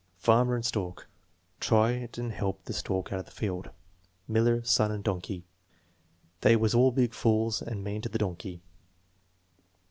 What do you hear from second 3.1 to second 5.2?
out of the field." Miller, Son, and